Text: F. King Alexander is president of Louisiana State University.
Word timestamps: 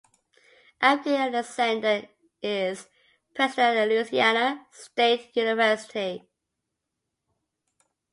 F. 0.81 1.03
King 1.03 1.13
Alexander 1.15 2.07
is 2.41 2.87
president 3.35 3.77
of 3.79 3.89
Louisiana 3.95 4.65
State 4.71 5.29
University. 5.35 6.27